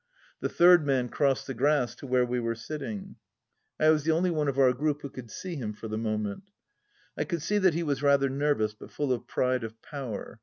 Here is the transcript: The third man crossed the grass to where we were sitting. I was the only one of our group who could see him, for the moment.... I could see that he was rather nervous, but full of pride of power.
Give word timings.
The 0.39 0.49
third 0.49 0.83
man 0.83 1.09
crossed 1.09 1.45
the 1.45 1.53
grass 1.53 1.93
to 1.97 2.07
where 2.07 2.25
we 2.25 2.39
were 2.39 2.55
sitting. 2.55 3.17
I 3.79 3.91
was 3.91 4.03
the 4.03 4.09
only 4.13 4.31
one 4.31 4.47
of 4.47 4.57
our 4.57 4.73
group 4.73 5.03
who 5.03 5.11
could 5.11 5.29
see 5.29 5.57
him, 5.57 5.73
for 5.73 5.87
the 5.87 5.95
moment.... 5.99 6.49
I 7.15 7.23
could 7.23 7.43
see 7.43 7.59
that 7.59 7.75
he 7.75 7.83
was 7.83 8.01
rather 8.01 8.27
nervous, 8.27 8.73
but 8.73 8.89
full 8.89 9.13
of 9.13 9.27
pride 9.27 9.63
of 9.63 9.79
power. 9.83 10.39